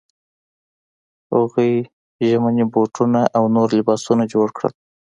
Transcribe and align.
هغوی 1.33 1.71
ژمني 2.27 2.65
بوټان 2.73 3.13
او 3.37 3.43
نور 3.55 3.67
لباسونه 3.77 4.23
جوړ 4.33 4.47
کړل. 4.57 4.73